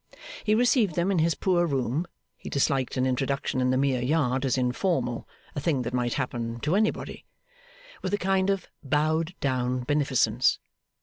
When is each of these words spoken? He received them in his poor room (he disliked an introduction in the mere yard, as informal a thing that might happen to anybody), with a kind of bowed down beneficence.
He 0.43 0.55
received 0.55 0.95
them 0.95 1.11
in 1.11 1.19
his 1.19 1.35
poor 1.35 1.67
room 1.67 2.07
(he 2.35 2.49
disliked 2.49 2.97
an 2.97 3.05
introduction 3.05 3.61
in 3.61 3.69
the 3.69 3.77
mere 3.77 4.01
yard, 4.01 4.45
as 4.45 4.57
informal 4.57 5.27
a 5.55 5.59
thing 5.59 5.83
that 5.83 5.93
might 5.93 6.15
happen 6.15 6.59
to 6.61 6.75
anybody), 6.75 7.23
with 8.01 8.11
a 8.11 8.17
kind 8.17 8.49
of 8.49 8.67
bowed 8.83 9.35
down 9.41 9.81
beneficence. 9.83 10.57